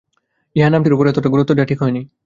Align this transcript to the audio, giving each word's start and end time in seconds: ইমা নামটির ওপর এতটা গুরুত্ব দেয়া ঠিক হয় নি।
ইমা 0.55 0.69
নামটির 0.69 0.95
ওপর 0.95 1.05
এতটা 1.07 1.29
গুরুত্ব 1.29 1.51
দেয়া 1.53 1.69
ঠিক 1.69 1.79
হয় 1.81 1.93
নি। 1.95 2.01